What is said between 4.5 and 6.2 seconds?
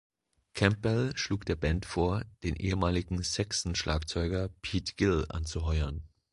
Pete Gill anzuheuern.